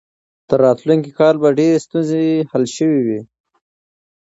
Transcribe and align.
تر 0.47 0.59
راتلونکي 0.65 1.11
کاله 1.19 1.39
به 1.41 1.49
ډېرې 1.57 1.83
ستونزې 1.85 2.23
حل 2.51 2.65
شوې 2.75 3.01
وي. 3.05 3.19